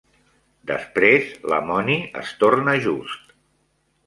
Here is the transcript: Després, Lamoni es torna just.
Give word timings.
Després, 0.71 1.27
Lamoni 1.53 1.99
es 2.23 2.33
torna 2.45 2.75
just. 2.89 3.37